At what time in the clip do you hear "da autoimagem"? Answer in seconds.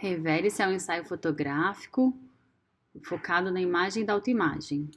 4.02-4.90